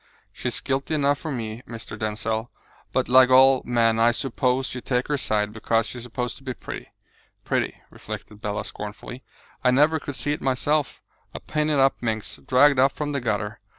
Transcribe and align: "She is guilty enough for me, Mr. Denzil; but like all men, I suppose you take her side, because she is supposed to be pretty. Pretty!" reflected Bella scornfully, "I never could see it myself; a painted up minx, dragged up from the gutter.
"She 0.33 0.47
is 0.47 0.61
guilty 0.61 0.95
enough 0.95 1.19
for 1.19 1.31
me, 1.31 1.61
Mr. 1.67 1.95
Denzil; 1.95 2.49
but 2.91 3.07
like 3.07 3.29
all 3.29 3.61
men, 3.65 3.99
I 3.99 4.09
suppose 4.09 4.73
you 4.73 4.81
take 4.81 5.09
her 5.09 5.17
side, 5.19 5.53
because 5.53 5.85
she 5.85 5.99
is 5.99 6.03
supposed 6.03 6.37
to 6.37 6.43
be 6.43 6.55
pretty. 6.55 6.87
Pretty!" 7.45 7.79
reflected 7.91 8.41
Bella 8.41 8.65
scornfully, 8.65 9.21
"I 9.63 9.69
never 9.69 9.99
could 9.99 10.15
see 10.15 10.31
it 10.33 10.41
myself; 10.41 11.03
a 11.35 11.39
painted 11.39 11.77
up 11.77 12.01
minx, 12.01 12.37
dragged 12.37 12.79
up 12.79 12.93
from 12.93 13.11
the 13.11 13.21
gutter. 13.21 13.59